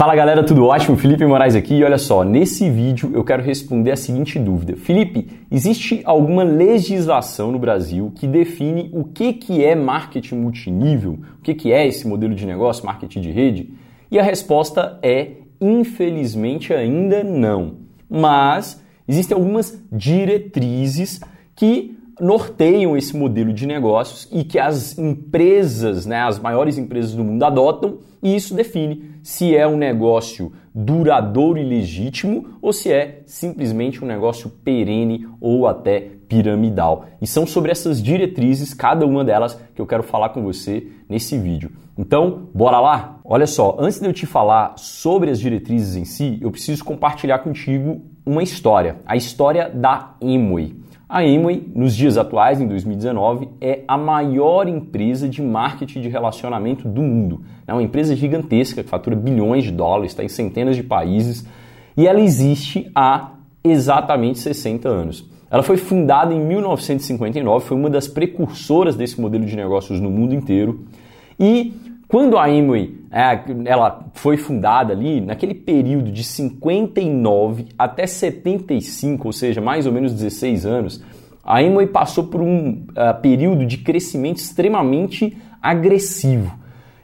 [0.00, 0.96] Fala galera, tudo ótimo?
[0.96, 4.74] Felipe Moraes aqui e olha só, nesse vídeo eu quero responder a seguinte dúvida.
[4.74, 11.18] Felipe, existe alguma legislação no Brasil que define o que, que é marketing multinível?
[11.38, 13.74] O que, que é esse modelo de negócio, marketing de rede?
[14.10, 17.74] E a resposta é, infelizmente, ainda não.
[18.08, 21.20] Mas existem algumas diretrizes
[21.54, 27.22] que norteiam esse modelo de negócios e que as empresas, né, as maiores empresas do
[27.22, 33.22] mundo adotam, e isso define se é um negócio duradouro e legítimo ou se é
[33.26, 37.06] simplesmente um negócio perene ou até piramidal.
[37.20, 41.36] E são sobre essas diretrizes, cada uma delas, que eu quero falar com você nesse
[41.36, 41.72] vídeo.
[41.98, 43.20] Então, bora lá?
[43.24, 47.40] Olha só, antes de eu te falar sobre as diretrizes em si, eu preciso compartilhar
[47.40, 50.76] contigo uma história, a história da Emway.
[51.12, 56.88] A Amway, nos dias atuais, em 2019, é a maior empresa de marketing de relacionamento
[56.88, 57.42] do mundo.
[57.66, 61.44] É uma empresa gigantesca que fatura bilhões de dólares, está em centenas de países
[61.96, 63.32] e ela existe há
[63.64, 65.28] exatamente 60 anos.
[65.50, 70.32] Ela foi fundada em 1959, foi uma das precursoras desse modelo de negócios no mundo
[70.32, 70.84] inteiro
[71.40, 71.74] e
[72.10, 79.32] quando a Amway é, ela foi fundada ali, naquele período de 59 até 75, ou
[79.32, 81.04] seja, mais ou menos 16 anos,
[81.44, 86.52] a Amway passou por um uh, período de crescimento extremamente agressivo.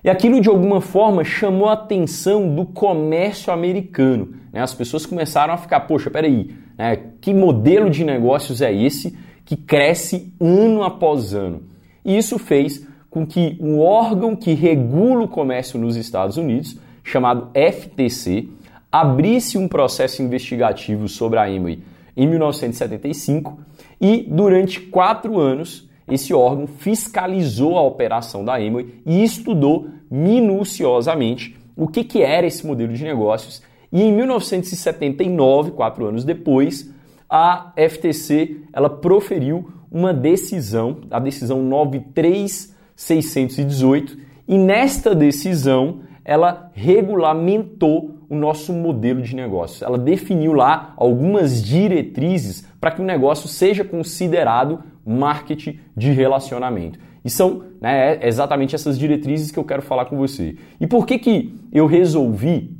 [0.02, 4.34] E aquilo de alguma forma chamou a atenção do comércio americano.
[4.52, 4.60] Né?
[4.60, 6.98] As pessoas começaram a ficar, poxa, peraí, né?
[7.20, 11.62] que modelo de negócios é esse que cresce ano após ano?
[12.04, 12.84] E isso fez
[13.16, 18.46] com que um órgão que regula o comércio nos Estados Unidos, chamado FTC,
[18.92, 21.78] abrisse um processo investigativo sobre a Amway
[22.14, 23.58] em 1975
[23.98, 31.88] e durante quatro anos esse órgão fiscalizou a operação da Amway e estudou minuciosamente o
[31.88, 33.62] que, que era esse modelo de negócios.
[33.90, 36.92] E em 1979, quatro anos depois,
[37.30, 44.18] a FTC ela proferiu uma decisão, a decisão 93 618
[44.48, 49.84] e nesta decisão ela regulamentou o nosso modelo de negócio.
[49.86, 56.98] Ela definiu lá algumas diretrizes para que o negócio seja considerado marketing de relacionamento.
[57.24, 60.56] E são né, é exatamente essas diretrizes que eu quero falar com você.
[60.80, 62.76] E por que, que eu resolvi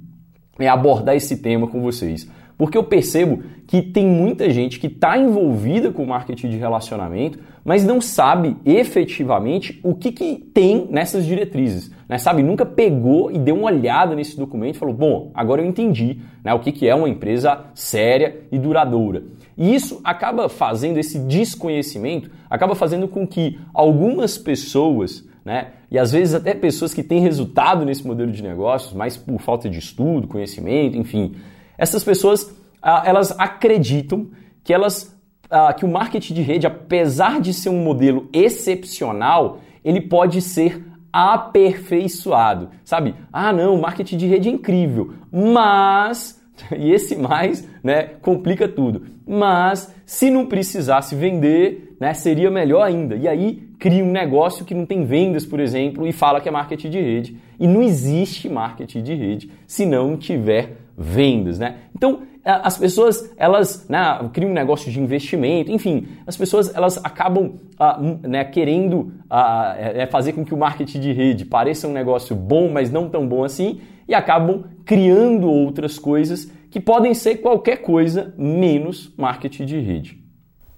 [0.58, 2.28] é, abordar esse tema com vocês?
[2.58, 7.84] Porque eu percebo que tem muita gente que está envolvida com marketing de relacionamento, mas
[7.84, 11.90] não sabe efetivamente o que, que tem nessas diretrizes.
[12.08, 12.16] Né?
[12.16, 16.18] Sabe, nunca pegou e deu uma olhada nesse documento e falou: bom, agora eu entendi
[16.42, 19.24] né, o que, que é uma empresa séria e duradoura.
[19.58, 26.12] E isso acaba fazendo, esse desconhecimento, acaba fazendo com que algumas pessoas, né, e às
[26.12, 30.28] vezes até pessoas que têm resultado nesse modelo de negócios, mas por falta de estudo,
[30.28, 31.34] conhecimento, enfim,
[31.78, 34.28] essas pessoas ah, elas acreditam
[34.62, 35.16] que elas
[35.50, 40.84] ah, que o marketing de rede, apesar de ser um modelo excepcional, ele pode ser
[41.12, 43.14] aperfeiçoado, sabe?
[43.32, 46.36] Ah, não, marketing de rede é incrível, mas
[46.76, 49.02] e esse mais, né, complica tudo.
[49.26, 53.16] Mas se não precisasse vender, né, seria melhor ainda.
[53.16, 56.52] E aí cria um negócio que não tem vendas, por exemplo, e fala que é
[56.52, 57.36] marketing de rede.
[57.58, 61.76] E não existe marketing de rede se não tiver vendas, né?
[61.94, 63.98] Então, as pessoas, elas né,
[64.32, 70.32] criam um negócio de investimento, enfim, as pessoas, elas acabam uh, né, querendo uh, fazer
[70.32, 73.80] com que o marketing de rede pareça um negócio bom, mas não tão bom assim,
[74.08, 80.26] e acabam criando outras coisas que podem ser qualquer coisa menos marketing de rede.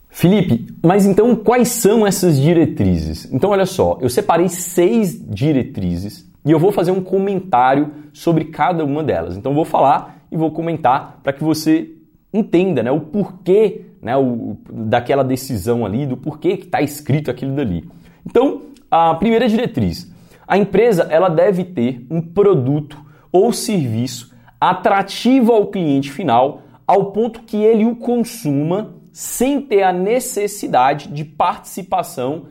[0.08, 3.30] Felipe, mas então quais são essas diretrizes?
[3.30, 8.82] Então, olha só, eu separei seis diretrizes e eu vou fazer um comentário sobre cada
[8.82, 9.36] uma delas.
[9.36, 11.90] Então, vou falar e vou comentar para que você
[12.32, 17.54] entenda né, o porquê né, o, daquela decisão ali, do porquê que está escrito aquilo
[17.54, 17.86] dali.
[18.24, 20.10] Então, a primeira diretriz:
[20.46, 22.96] a empresa ela deve ter um produto
[23.30, 29.92] ou serviço atrativo ao cliente final, ao ponto que ele o consuma sem ter a
[29.92, 32.46] necessidade de participação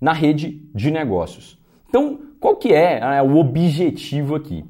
[0.00, 1.62] na rede de negócios.
[1.94, 4.64] Então, qual que é né, o objetivo aqui?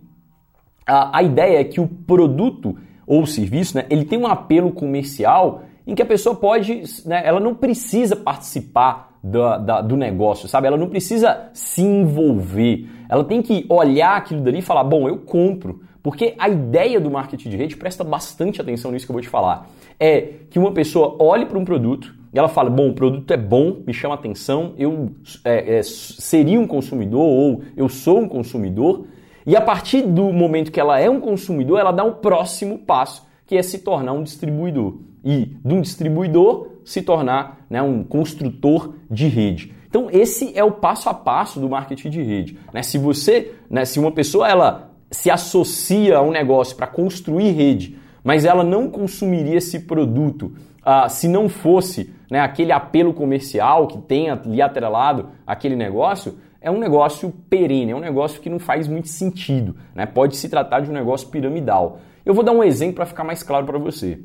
[0.87, 2.77] A, a, ideia é que o produto
[3.07, 7.41] ou serviço, né, ele tem um apelo comercial em que a pessoa pode, né, ela
[7.41, 10.67] não precisa participar do, da, do negócio, sabe?
[10.67, 12.91] Ela não precisa se envolver.
[13.09, 15.81] Ela tem que olhar aquilo dali e falar, bom, eu compro.
[16.03, 19.31] Porque a ideia do marketing de rede, presta bastante atenção nisso que eu vou te
[19.31, 20.21] falar, é
[20.51, 23.79] que uma pessoa olhe para um produto e ela fala, bom, o produto é bom,
[23.87, 25.13] me chama atenção, eu
[25.45, 29.07] é, é, seria um consumidor ou eu sou um consumidor,
[29.47, 33.27] E a partir do momento que ela é um consumidor, ela dá um próximo passo,
[33.47, 34.97] que é se tornar um distribuidor.
[35.23, 39.73] E de um distribuidor se tornar né, um construtor de rede.
[39.87, 42.59] Então esse é o passo a passo do marketing de rede.
[42.73, 42.83] Né?
[42.83, 47.97] Se você, né, se uma pessoa ela se associa a um negócio para construir rede,
[48.25, 50.53] mas ela não consumiria esse produto
[50.83, 56.71] ah, se não fosse né, aquele apelo comercial que tem ali atrelado aquele negócio, é
[56.71, 59.77] um negócio perene, é um negócio que não faz muito sentido.
[59.95, 60.07] Né?
[60.07, 62.01] Pode se tratar de um negócio piramidal.
[62.25, 64.19] Eu vou dar um exemplo para ficar mais claro para você.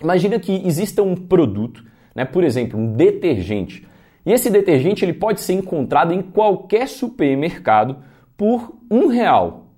[0.00, 1.84] Imagina que exista um produto,
[2.14, 3.86] né, por exemplo, um detergente,
[4.24, 7.98] e esse detergente ele pode ser encontrado em qualquer supermercado
[8.36, 9.68] por um real.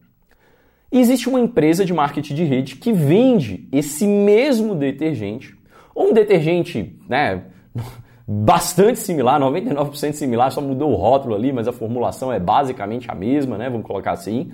[0.91, 5.55] E existe uma empresa de marketing de rede que vende esse mesmo detergente,
[5.99, 7.43] um detergente né,
[8.27, 13.15] bastante similar, 99% similar, só mudou o rótulo ali, mas a formulação é basicamente a
[13.15, 14.53] mesma, né, vamos colocar assim.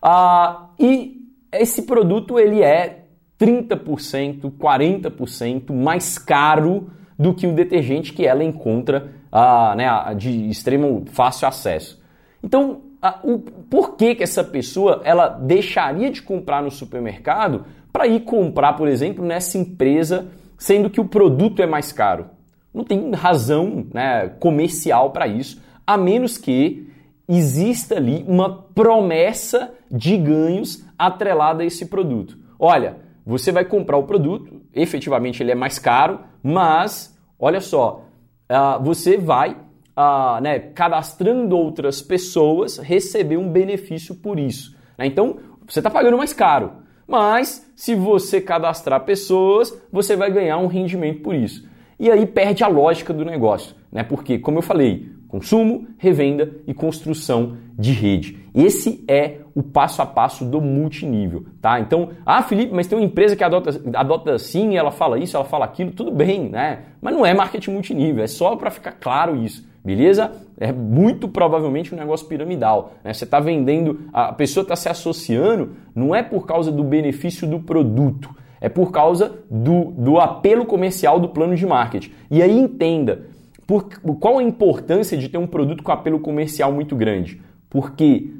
[0.00, 1.18] Ah, e
[1.52, 3.04] esse produto ele é
[3.38, 11.04] 30%, 40% mais caro do que o detergente que ela encontra ah, né, de extremo
[11.12, 12.00] fácil acesso.
[12.42, 18.06] Então, a, o, por que, que essa pessoa ela deixaria de comprar no supermercado para
[18.06, 22.26] ir comprar, por exemplo, nessa empresa, sendo que o produto é mais caro?
[22.74, 26.86] Não tem razão né, comercial para isso, a menos que
[27.28, 32.36] exista ali uma promessa de ganhos atrelada a esse produto.
[32.58, 38.04] Olha, você vai comprar o produto, efetivamente ele é mais caro, mas olha só,
[38.50, 44.76] uh, você vai uh, né, cadastrando outras pessoas receber um benefício por isso.
[44.96, 45.06] Né?
[45.06, 46.72] Então você está pagando mais caro,
[47.08, 51.66] mas se você cadastrar pessoas, você vai ganhar um rendimento por isso.
[51.98, 54.04] E aí perde a lógica do negócio, né?
[54.04, 58.38] Porque, como eu falei, consumo, revenda e construção de rede.
[58.54, 61.78] Esse é o passo a passo do multinível, tá?
[61.78, 65.44] Então, ah, Felipe, mas tem uma empresa que adota, adota assim, ela fala isso, ela
[65.44, 66.80] fala aquilo, tudo bem, né?
[67.00, 70.32] Mas não é marketing multinível, é só para ficar claro isso, beleza?
[70.58, 72.92] É muito provavelmente um negócio piramidal.
[73.04, 73.12] Né?
[73.12, 77.60] Você está vendendo, a pessoa está se associando, não é por causa do benefício do
[77.60, 82.12] produto, é por causa do, do apelo comercial do plano de marketing.
[82.30, 83.26] E aí entenda,
[83.66, 83.88] por,
[84.18, 87.40] qual a importância de ter um produto com apelo comercial muito grande?
[87.70, 88.30] Porque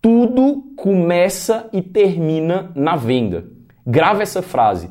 [0.00, 3.46] tudo começa e termina na venda.
[3.86, 4.90] Grava essa frase.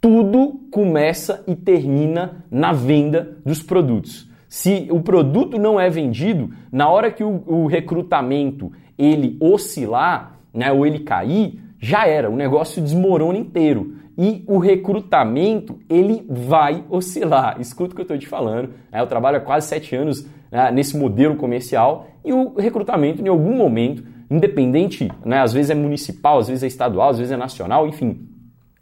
[0.00, 4.29] Tudo começa e termina na venda dos produtos.
[4.50, 10.72] Se o produto não é vendido, na hora que o, o recrutamento ele oscilar, né,
[10.72, 17.60] ou ele cair, já era, o negócio desmorona inteiro e o recrutamento ele vai oscilar.
[17.60, 18.70] Escuta o que eu estou te falando.
[18.90, 19.00] Né?
[19.00, 23.54] Eu trabalho há quase sete anos né, nesse modelo comercial e o recrutamento, em algum
[23.54, 27.86] momento, independente, né, às vezes é municipal, às vezes é estadual, às vezes é nacional,
[27.86, 28.28] enfim,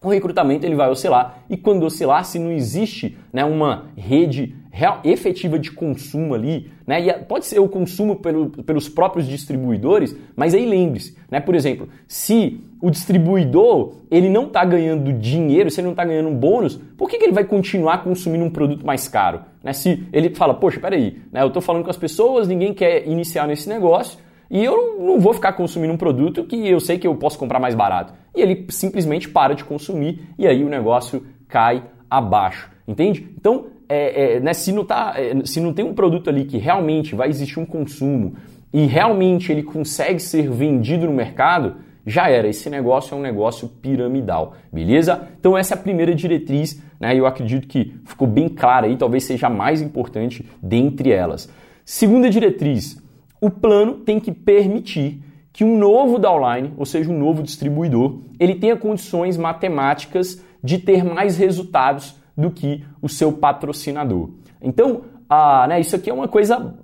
[0.02, 5.00] o recrutamento ele vai oscilar e quando oscilar, se não existe né, uma rede real,
[5.02, 10.54] efetiva de consumo ali, né, e pode ser o consumo pelo, pelos próprios distribuidores, mas
[10.54, 15.86] aí lembre-se, né, por exemplo, se o distribuidor ele não está ganhando dinheiro, se ele
[15.86, 19.08] não está ganhando um bônus, por que, que ele vai continuar consumindo um produto mais
[19.08, 19.40] caro?
[19.64, 23.04] Né, se ele fala, poxa, peraí, né, eu estou falando com as pessoas, ninguém quer
[23.04, 24.16] iniciar nesse negócio,
[24.48, 27.58] e eu não vou ficar consumindo um produto que eu sei que eu posso comprar
[27.58, 28.14] mais barato.
[28.34, 32.70] E ele simplesmente para de consumir e aí o negócio cai abaixo.
[32.86, 33.28] Entende?
[33.36, 36.58] Então, é, é, né, se, não tá, é, se não tem um produto ali que
[36.58, 38.34] realmente vai existir um consumo
[38.72, 41.76] e realmente ele consegue ser vendido no mercado,
[42.06, 42.48] já era.
[42.48, 45.28] Esse negócio é um negócio piramidal, beleza?
[45.38, 47.14] Então essa é a primeira diretriz, né?
[47.16, 51.50] Eu acredito que ficou bem clara aí, talvez seja a mais importante dentre elas.
[51.84, 53.02] Segunda diretriz,
[53.40, 58.54] o plano tem que permitir que um novo downline, ou seja, um novo distribuidor, ele
[58.54, 64.30] tenha condições matemáticas de ter mais resultados do que o seu patrocinador.
[64.62, 66.74] Então, ah, né, isso aqui é uma coisa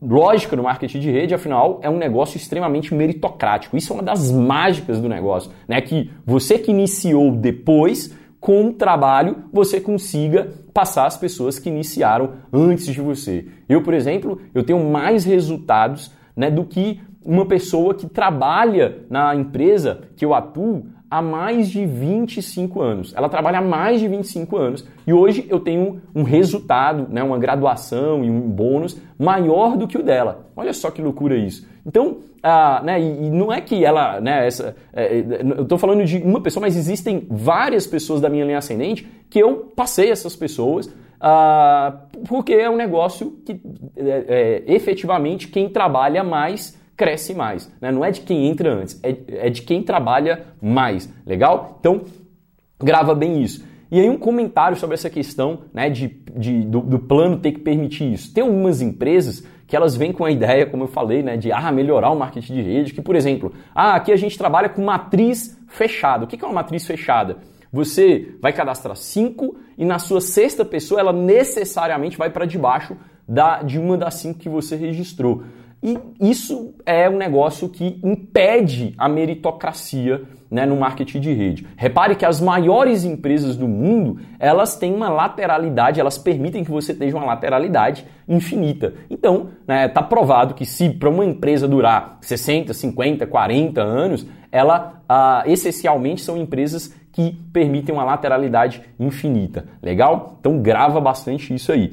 [0.00, 3.76] lógica no marketing de rede, afinal, é um negócio extremamente meritocrático.
[3.76, 5.80] Isso é uma das mágicas do negócio, né?
[5.82, 12.32] Que você que iniciou depois, com o trabalho, você consiga passar as pessoas que iniciaram
[12.52, 13.46] antes de você.
[13.68, 19.32] Eu, por exemplo, eu tenho mais resultados né, do que uma pessoa que trabalha na
[19.36, 23.12] empresa que eu atuo há mais de 25 anos.
[23.14, 27.38] Ela trabalha há mais de 25 anos e hoje eu tenho um resultado, né, uma
[27.38, 30.46] graduação e um bônus maior do que o dela.
[30.56, 31.68] Olha só que loucura isso.
[31.84, 36.02] Então, ah, né, e, não é que ela, né, essa, é, é eu estou falando
[36.02, 40.34] de uma pessoa, mas existem várias pessoas da minha linha ascendente que eu passei essas
[40.34, 40.90] pessoas
[41.20, 43.60] ah, porque é um negócio que
[43.96, 47.68] é, é, efetivamente quem trabalha mais cresce mais.
[47.80, 47.90] Né?
[47.90, 49.16] Não é de quem entra antes, é,
[49.46, 51.12] é de quem trabalha mais.
[51.26, 51.78] Legal?
[51.80, 52.02] Então,
[52.78, 53.64] grava bem isso.
[53.90, 57.58] E aí um comentário sobre essa questão né, de, de do, do, plano ter que
[57.58, 58.32] permitir isso.
[58.32, 61.72] Tem algumas empresas que elas vêm com a ideia, como eu falei, né, de ah,
[61.72, 65.58] melhorar o marketing de rede, que, por exemplo, ah, aqui a gente trabalha com matriz
[65.66, 66.24] fechada.
[66.24, 67.38] O que é uma matriz fechada?
[67.72, 73.62] Você vai cadastrar cinco e na sua sexta pessoa ela necessariamente vai para debaixo da,
[73.62, 75.42] de uma das cinco que você registrou.
[75.82, 81.66] E isso é um negócio que impede a meritocracia né, no marketing de rede.
[81.76, 86.94] Repare que as maiores empresas do mundo, elas têm uma lateralidade, elas permitem que você
[86.94, 88.94] tenha uma lateralidade infinita.
[89.10, 94.26] Então, está né, tá provado que se para uma empresa durar 60, 50, 40 anos,
[94.52, 99.64] ela ah, essencialmente são empresas que permitem uma lateralidade infinita.
[99.82, 100.36] Legal?
[100.38, 101.92] Então grava bastante isso aí.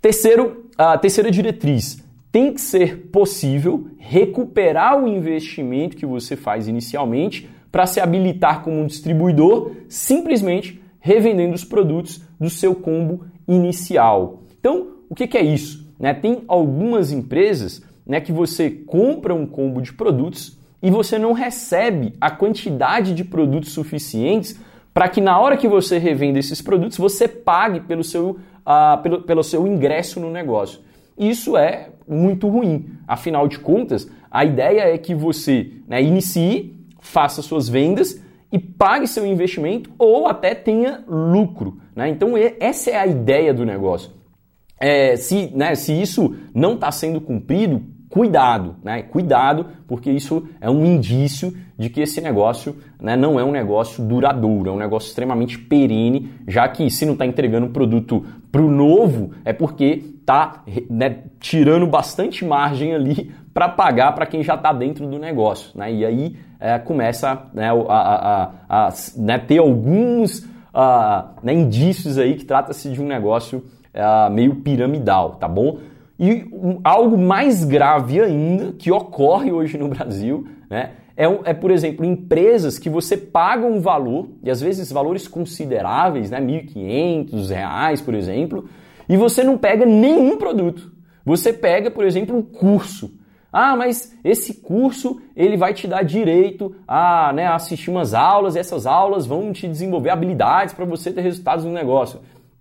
[0.00, 7.50] Terceiro, a terceira diretriz tem que ser possível recuperar o investimento que você faz inicialmente
[7.70, 14.42] para se habilitar como um distribuidor, simplesmente revendendo os produtos do seu combo inicial.
[14.58, 15.88] Então, o que, é isso?
[15.98, 21.32] Né, tem algumas empresas né, que você compra um combo de produtos e você não
[21.32, 24.58] recebe a quantidade de produtos suficientes
[24.92, 29.22] para que na hora que você revenda esses produtos, você pague pelo seu, uh, pelo,
[29.22, 30.80] pelo seu ingresso no negócio.
[31.16, 32.90] Isso é muito ruim.
[33.06, 38.20] Afinal de contas, a ideia é que você né, inicie, faça suas vendas
[38.52, 41.78] e pague seu investimento ou até tenha lucro.
[41.94, 42.08] Né?
[42.08, 44.10] Então, essa é a ideia do negócio.
[44.78, 49.02] É, se, né, se isso não está sendo cumprido, cuidado, né?
[49.02, 54.04] Cuidado, porque isso é um indício de que esse negócio né, não é um negócio
[54.04, 58.22] duradouro, é um negócio extremamente perene, já que se não está entregando produto
[58.52, 64.42] para o novo, é porque está né, tirando bastante margem ali para pagar para quem
[64.42, 65.70] já está dentro do negócio.
[65.74, 65.90] Né?
[65.94, 70.46] E aí é, começa né, a, a, a, a né, ter alguns
[71.42, 75.78] né, indícios aí que trata-se de um negócio é, meio piramidal, tá bom?
[76.18, 76.44] E
[76.84, 80.90] algo mais grave ainda que ocorre hoje no Brasil, né?
[81.20, 86.30] É, é, por exemplo, empresas que você paga um valor, e às vezes valores consideráveis,
[86.30, 86.38] né?
[86.38, 88.64] R$ 1.500, por exemplo,
[89.06, 90.90] e você não pega nenhum produto.
[91.22, 93.12] Você pega, por exemplo, um curso.
[93.52, 98.58] Ah, mas esse curso ele vai te dar direito a né, assistir umas aulas, e
[98.58, 102.20] essas aulas vão te desenvolver habilidades para você ter resultados no negócio.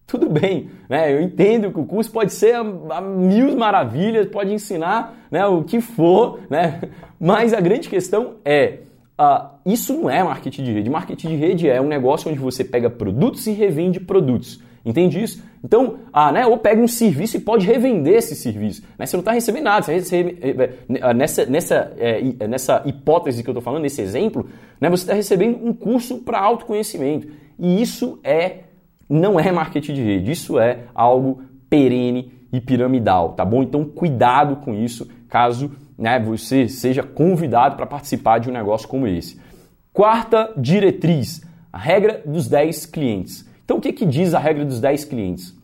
[0.09, 1.13] Tudo bem, né?
[1.13, 5.63] Eu entendo que o curso pode ser a, a mil maravilhas, pode ensinar né, o
[5.63, 6.81] que for, né?
[7.19, 8.79] Mas a grande questão é,
[9.21, 10.89] uh, isso não é marketing de rede.
[10.89, 14.59] Marketing de rede é um negócio onde você pega produtos e revende produtos.
[14.83, 15.43] Entende isso?
[15.63, 18.81] Então, ah, né, ou pega um serviço e pode revender esse serviço.
[18.97, 19.05] Né?
[19.05, 19.91] Você não está recebendo nada.
[19.91, 24.49] Recebe, eh, eh, nessa, nessa, é, nessa hipótese que eu estou falando, nesse exemplo,
[24.81, 27.27] né, você está recebendo um curso para autoconhecimento.
[27.59, 28.68] E isso é
[29.09, 33.63] não é marketing de rede, isso é algo perene e piramidal, tá bom?
[33.63, 39.07] Então cuidado com isso, caso né, você seja convidado para participar de um negócio como
[39.07, 39.39] esse.
[39.91, 43.47] Quarta diretriz, a regra dos 10 clientes.
[43.65, 45.57] Então o que, que diz a regra dos 10 clientes?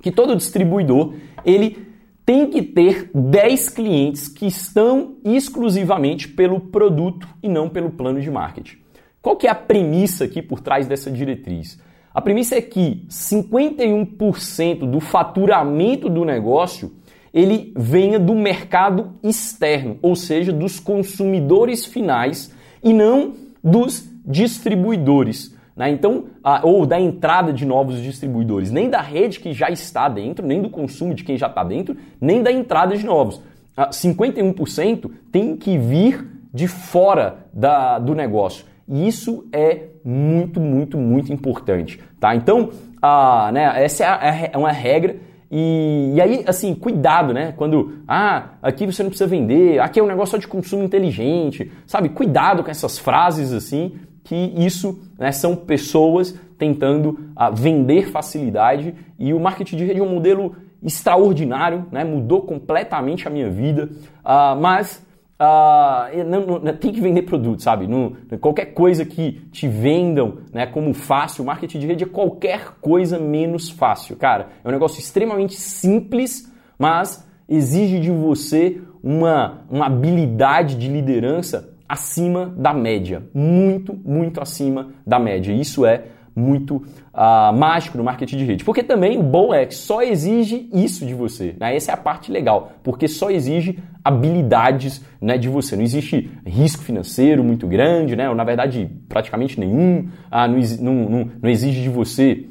[0.00, 1.14] Que todo distribuidor,
[1.44, 1.86] ele
[2.24, 8.30] tem que ter 10 clientes que estão exclusivamente pelo produto e não pelo plano de
[8.30, 8.78] marketing.
[9.22, 11.80] Qual que é a premissa aqui por trás dessa diretriz?
[12.16, 16.94] A premissa é que 51% do faturamento do negócio
[17.32, 22.50] ele venha do mercado externo, ou seja, dos consumidores finais
[22.82, 25.54] e não dos distribuidores.
[25.76, 25.90] Né?
[25.90, 30.46] Então, a, ou da entrada de novos distribuidores, nem da rede que já está dentro,
[30.46, 33.42] nem do consumo de quem já está dentro, nem da entrada de novos.
[33.76, 38.64] A 51% tem que vir de fora da, do negócio.
[38.88, 42.34] E isso é muito, muito, muito importante, tá?
[42.34, 42.70] Então,
[43.02, 45.16] a, né, essa é, é uma regra
[45.50, 47.52] e, e, aí, assim, cuidado, né?
[47.56, 51.70] Quando, ah, aqui você não precisa vender, aqui é um negócio só de consumo inteligente,
[51.86, 52.08] sabe?
[52.08, 59.32] Cuidado com essas frases assim, que isso né, são pessoas tentando ah, vender facilidade e
[59.32, 62.02] o marketing de rede é um modelo extraordinário, né?
[62.02, 63.88] Mudou completamente a minha vida,
[64.24, 65.05] ah, mas
[65.38, 67.86] Uh, tem que vender produto, sabe?
[67.86, 73.18] Não, qualquer coisa que te vendam né, como fácil, marketing de rede é qualquer coisa
[73.18, 74.16] menos fácil.
[74.16, 81.74] Cara, é um negócio extremamente simples, mas exige de você uma, uma habilidade de liderança
[81.88, 83.22] acima da média.
[83.34, 85.52] Muito, muito acima da média.
[85.52, 86.04] Isso é
[86.36, 88.64] muito uh, mágico no marketing de rede.
[88.64, 91.56] Porque também o bom é que só exige isso de você.
[91.58, 91.74] Né?
[91.74, 95.74] Essa é a parte legal, porque só exige habilidades né, de você.
[95.74, 100.08] Não existe risco financeiro muito grande, né, ou na verdade praticamente nenhum.
[100.30, 102.46] Ah, não, não, não, não exige de você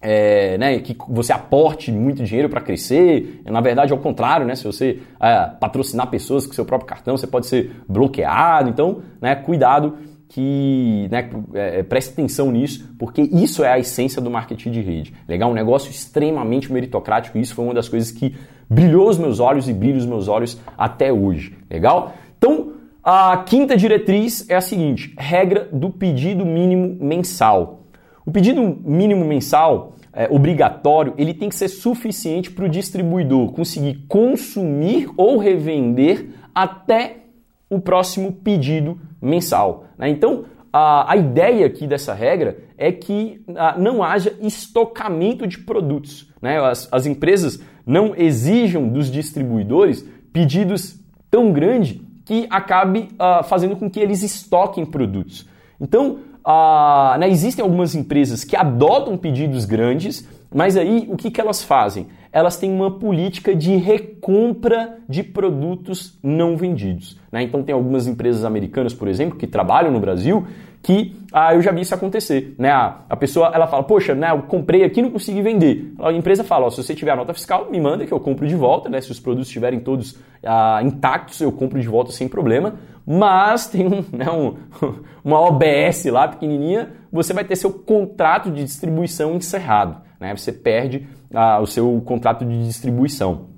[0.00, 3.42] é, né, que você aporte muito dinheiro para crescer.
[3.44, 7.26] Na verdade, ao contrário, né, se você é, patrocinar pessoas com seu próprio cartão, você
[7.26, 8.70] pode ser bloqueado.
[8.70, 9.96] Então, né, cuidado
[10.30, 15.12] que né, é, preste atenção nisso, porque isso é a essência do marketing de rede.
[15.28, 15.50] Legal?
[15.50, 17.36] Um negócio extremamente meritocrático.
[17.36, 18.36] Isso foi uma das coisas que
[18.68, 21.56] brilhou os meus olhos e brilha os meus olhos até hoje.
[21.68, 22.14] Legal?
[22.38, 27.80] Então, a quinta diretriz é a seguinte: regra do pedido mínimo mensal.
[28.24, 34.04] O pedido mínimo mensal é, obrigatório ele tem que ser suficiente para o distribuidor conseguir
[34.06, 37.16] consumir ou revender até
[37.68, 39.84] o próximo pedido mensal.
[39.98, 40.08] Né?
[40.08, 46.32] Então, a, a, ideia aqui dessa regra é que a, não haja estocamento de produtos.
[46.40, 46.58] Né?
[46.60, 50.98] As, as empresas não exijam dos distribuidores pedidos
[51.30, 55.48] tão grandes que acabe uh, fazendo com que eles estoquem produtos.
[55.80, 61.40] Então, ah, né, existem algumas empresas que adotam pedidos grandes, mas aí o que, que
[61.40, 62.08] elas fazem?
[62.32, 67.18] Elas têm uma política de recompra de produtos não vendidos.
[67.30, 67.42] Né?
[67.42, 70.46] Então tem algumas empresas americanas, por exemplo, que trabalham no Brasil,
[70.82, 72.54] que ah, eu já vi isso acontecer.
[72.56, 72.70] Né?
[72.70, 75.92] A, a pessoa ela fala, poxa, né, eu comprei aqui não consegui vender.
[75.98, 78.46] A empresa fala, ó, se você tiver a nota fiscal, me manda que eu compro
[78.46, 78.88] de volta.
[78.88, 79.00] Né?
[79.00, 82.74] Se os produtos estiverem todos ah, intactos, eu compro de volta sem problema
[83.06, 84.54] mas tem um, né, um,
[85.24, 90.00] uma OBS lá pequenininha, você vai ter seu contrato de distribuição encerrado.
[90.20, 90.36] Né?
[90.36, 93.48] Você perde ah, o seu contrato de distribuição.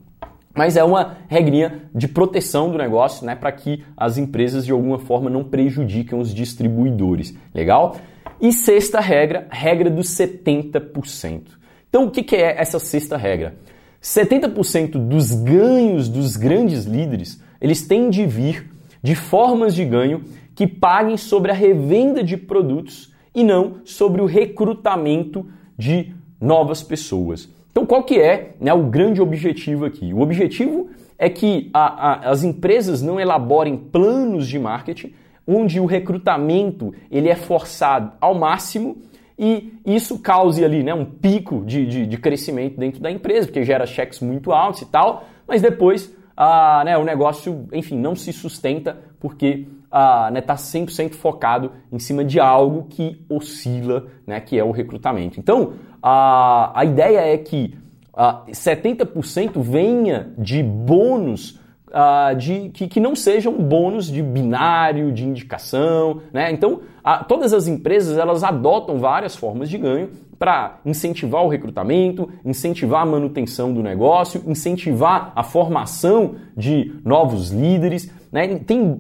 [0.55, 4.99] Mas é uma regrinha de proteção do negócio né, para que as empresas de alguma
[4.99, 7.35] forma não prejudiquem os distribuidores.
[7.55, 7.97] Legal?
[8.41, 11.43] E sexta regra, regra dos 70%.
[11.89, 13.55] Então o que, que é essa sexta regra?
[14.03, 18.69] 70% dos ganhos dos grandes líderes eles têm de vir
[19.01, 24.27] de formas de ganho que paguem sobre a revenda de produtos e não sobre o
[24.27, 27.49] recrutamento de novas pessoas.
[27.71, 30.13] Então, qual que é né, o grande objetivo aqui?
[30.13, 35.15] O objetivo é que a, a, as empresas não elaborem planos de marketing
[35.47, 38.99] onde o recrutamento ele é forçado ao máximo
[39.39, 43.65] e isso cause ali né, um pico de, de, de crescimento dentro da empresa, porque
[43.65, 48.33] gera cheques muito altos e tal, mas depois ah, né, o negócio, enfim, não se
[48.33, 54.41] sustenta porque está ah, né, tá 100% focado em cima de algo que oscila, né,
[54.41, 55.39] que é o recrutamento.
[55.39, 57.75] Então, a, a ideia é que
[58.15, 61.61] ah, 70% venha de bônus
[61.93, 66.23] Uh, de, que, que, não sejam bônus de binário, de indicação.
[66.33, 66.51] Né?
[66.51, 72.31] Então, uh, todas as empresas elas adotam várias formas de ganho para incentivar o recrutamento,
[72.47, 78.11] incentivar a manutenção do negócio, incentivar a formação de novos líderes.
[78.33, 78.59] Né?
[78.61, 78.99] Tem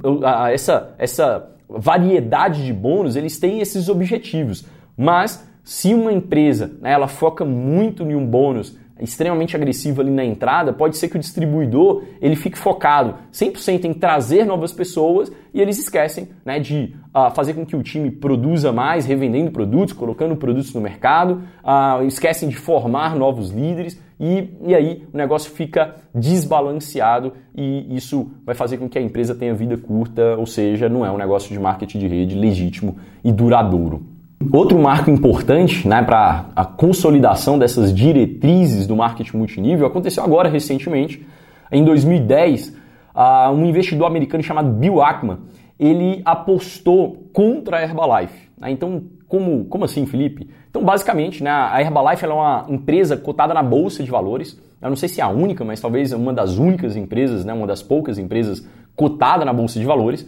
[0.52, 4.66] essa, essa variedade de bônus, eles têm esses objetivos.
[4.94, 10.24] Mas se uma empresa né, ela foca muito em um bônus extremamente agressivo ali na
[10.24, 15.60] entrada, pode ser que o distribuidor ele fique focado 100% em trazer novas pessoas e
[15.60, 20.36] eles esquecem né, de uh, fazer com que o time produza mais, revendendo produtos, colocando
[20.36, 25.96] produtos no mercado, uh, esquecem de formar novos líderes e, e aí o negócio fica
[26.14, 31.04] desbalanceado e isso vai fazer com que a empresa tenha vida curta, ou seja, não
[31.04, 34.11] é um negócio de marketing de rede legítimo e duradouro.
[34.52, 41.24] Outro marco importante né, para a consolidação dessas diretrizes do marketing multinível aconteceu agora recentemente.
[41.70, 42.76] Em 2010,
[43.14, 45.38] uh, um investidor americano chamado Bill Ackman
[45.78, 48.48] ele apostou contra a Herbalife.
[48.56, 48.70] Né?
[48.70, 50.48] Então, como, como assim, Felipe?
[50.70, 54.60] Então, basicamente, né, a Herbalife é uma empresa cotada na bolsa de valores.
[54.80, 57.66] Eu não sei se é a única, mas talvez uma das únicas empresas, né, uma
[57.66, 60.24] das poucas empresas cotada na bolsa de valores.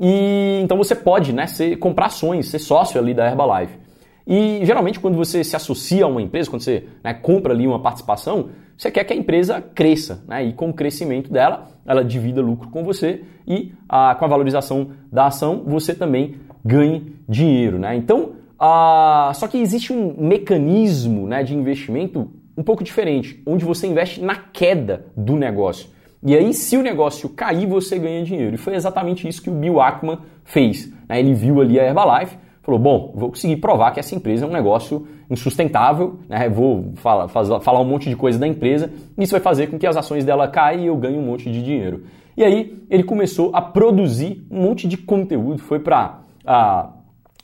[0.00, 3.78] E então você pode né, ser, comprar ações, ser sócio ali da Herbalife.
[4.26, 7.80] E geralmente quando você se associa a uma empresa, quando você né, compra ali uma
[7.80, 10.22] participação, você quer que a empresa cresça.
[10.28, 10.44] Né?
[10.44, 14.90] E com o crescimento dela, ela divida lucro com você e a, com a valorização
[15.10, 17.78] da ação, você também ganhe dinheiro.
[17.78, 17.96] Né?
[17.96, 23.86] Então, a, só que existe um mecanismo né, de investimento um pouco diferente, onde você
[23.86, 25.88] investe na queda do negócio.
[26.22, 28.54] E aí, se o negócio cair, você ganha dinheiro.
[28.54, 30.92] E foi exatamente isso que o Bill Ackman fez.
[31.08, 31.20] Né?
[31.20, 34.52] Ele viu ali a Herbalife, falou: bom, vou conseguir provar que essa empresa é um
[34.52, 36.48] negócio insustentável, né?
[36.48, 39.96] vou falar, falar um monte de coisa da empresa, isso vai fazer com que as
[39.96, 42.04] ações dela caiam e eu ganhe um monte de dinheiro.
[42.36, 46.20] E aí ele começou a produzir um monte de conteúdo, foi para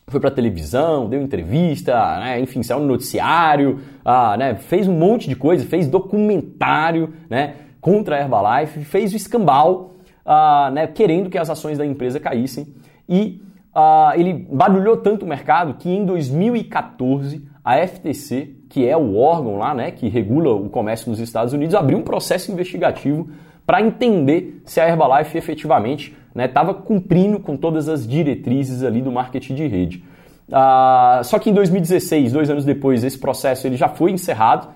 [0.06, 2.38] foi para televisão, deu entrevista, né?
[2.38, 4.54] enfim, saiu no noticiário, ah, né?
[4.54, 7.54] fez um monte de coisa, fez documentário, né?
[7.84, 12.68] Contra a Herbalife, fez o escambau uh, né, querendo que as ações da empresa caíssem.
[13.06, 13.42] E
[13.76, 19.58] uh, ele barulhou tanto o mercado que em 2014 a FTC, que é o órgão
[19.58, 23.28] lá né, que regula o comércio nos Estados Unidos, abriu um processo investigativo
[23.66, 29.12] para entender se a Herbalife efetivamente estava né, cumprindo com todas as diretrizes ali do
[29.12, 30.02] marketing de rede.
[30.48, 34.68] Uh, só que em 2016, dois anos depois, esse processo ele já foi encerrado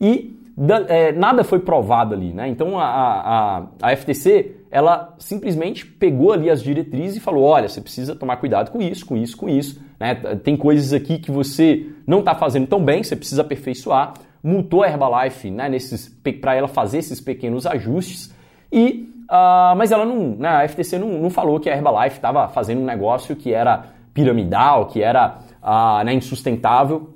[0.00, 0.34] e
[1.16, 2.32] nada foi provado ali.
[2.32, 2.48] Né?
[2.48, 7.80] Então a, a, a FTC ela simplesmente pegou ali as diretrizes e falou: olha, você
[7.80, 9.80] precisa tomar cuidado com isso, com isso, com isso.
[10.00, 10.14] Né?
[10.42, 14.14] Tem coisas aqui que você não está fazendo tão bem, você precisa aperfeiçoar.
[14.42, 15.70] Multou a Herbalife né,
[16.40, 18.34] para ela fazer esses pequenos ajustes.
[18.70, 22.48] E, uh, mas ela não, né, a FTC não, não falou que a Herbalife estava
[22.48, 27.14] fazendo um negócio que era piramidal, que era uh, né, insustentável.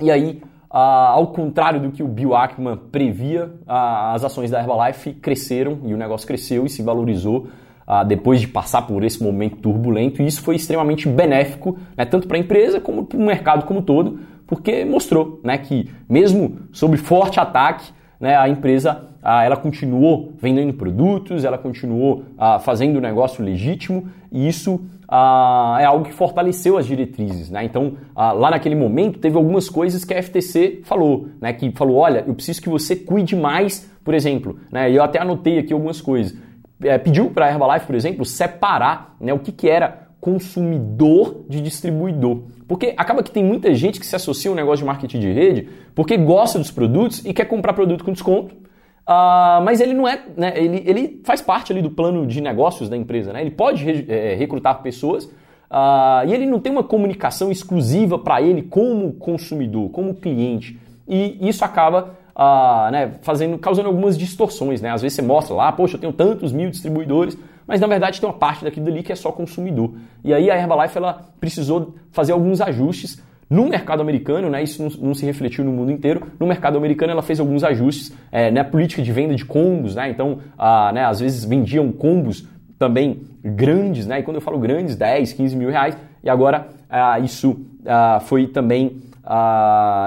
[0.00, 4.58] E aí Uh, ao contrário do que o Bill Ackman previa, uh, as ações da
[4.58, 7.48] Herbalife cresceram e o negócio cresceu e se valorizou
[7.86, 10.22] uh, depois de passar por esse momento turbulento.
[10.22, 13.82] E isso foi extremamente benéfico, né, tanto para a empresa como para o mercado como
[13.82, 20.72] todo, porque mostrou né, que, mesmo sob forte ataque, né, a empresa ela continuou vendendo
[20.72, 22.24] produtos, ela continuou
[22.64, 24.80] fazendo o negócio legítimo e isso
[25.14, 27.50] ah, é algo que fortaleceu as diretrizes.
[27.50, 27.64] Né?
[27.64, 31.52] Então, ah, lá naquele momento, teve algumas coisas que a FTC falou, né?
[31.52, 34.90] que falou, olha, eu preciso que você cuide mais, por exemplo, né?
[34.90, 36.34] eu até anotei aqui algumas coisas.
[36.82, 41.60] É, pediu para a Herbalife, por exemplo, separar né, o que, que era consumidor de
[41.60, 42.44] distribuidor.
[42.66, 45.68] Porque acaba que tem muita gente que se associa ao negócio de marketing de rede
[45.94, 48.54] porque gosta dos produtos e quer comprar produto com desconto
[49.02, 52.88] Uh, mas ele não é, né, ele, ele faz parte ali do plano de negócios
[52.88, 53.40] da empresa, né?
[53.40, 58.40] Ele pode re, é, recrutar pessoas uh, e ele não tem uma comunicação exclusiva para
[58.40, 60.78] ele como consumidor, como cliente.
[61.08, 64.90] E isso acaba uh, né, fazendo, causando algumas distorções, né?
[64.90, 67.36] Às vezes você mostra lá, poxa, eu tenho tantos mil distribuidores,
[67.66, 69.94] mas na verdade tem uma parte daquilo ali que é só consumidor.
[70.22, 75.08] E aí a Herbalife ela precisou fazer alguns ajustes no mercado americano, né, isso não,
[75.08, 78.64] não, se refletiu no mundo inteiro, no mercado americano ela fez alguns ajustes é, na
[78.64, 84.06] política de venda de combos, né, então ah, né, às vezes vendiam combos também grandes,
[84.06, 88.20] né, e quando eu falo grandes, 10, 15 mil reais, e agora ah, isso ah,
[88.20, 89.02] foi também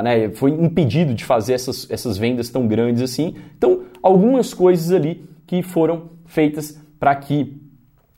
[0.03, 3.35] né, foi impedido de fazer essas, essas vendas tão grandes assim.
[3.57, 7.61] Então, algumas coisas ali que foram feitas para que,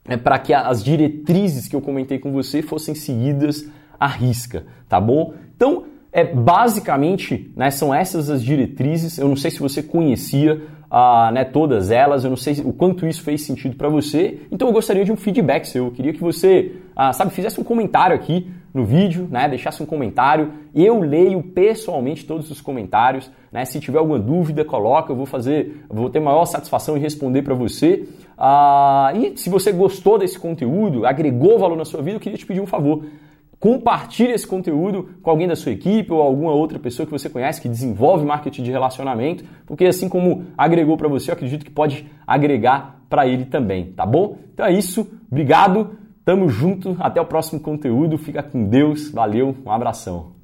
[0.05, 5.33] é, para que as diretrizes que eu comentei com você fossem seguidas arrisca, tá bom?
[5.55, 9.17] Então, é basicamente, né, são essas as diretrizes.
[9.17, 13.05] Eu não sei se você conhecia ah, né, todas elas, eu não sei o quanto
[13.05, 14.39] isso fez sentido para você.
[14.51, 15.85] Então, eu gostaria de um feedback seu.
[15.85, 19.85] Eu queria que você, ah, sabe, fizesse um comentário aqui no vídeo, né, deixasse um
[19.85, 20.53] comentário.
[20.73, 23.29] Eu leio pessoalmente todos os comentários.
[23.51, 25.11] Né, se tiver alguma dúvida, coloca.
[25.11, 28.07] Eu vou fazer, vou ter maior satisfação em responder para você.
[28.37, 32.45] Ah, e se você gostou desse conteúdo, agregou valor na sua vida, eu queria te
[32.45, 33.03] pedir um favor.
[33.59, 37.59] Compartilhe esse conteúdo com alguém da sua equipe ou alguma outra pessoa que você conhece
[37.59, 42.05] que desenvolve marketing de relacionamento, porque assim como agregou para você, eu acredito que pode
[42.25, 44.37] agregar para ele também, tá bom?
[44.53, 49.71] Então é isso, obrigado, tamo junto, até o próximo conteúdo, fica com Deus, valeu, um
[49.71, 50.36] abração.